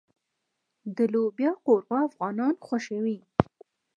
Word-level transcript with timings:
د 0.95 0.97
لوبیا 1.13 1.51
قورمه 1.65 1.99
افغانان 2.09 2.53
خوښوي. 2.65 3.17